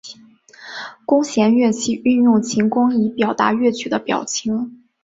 [1.05, 4.81] 弓弦乐器运用琴弓以表达乐曲的表情。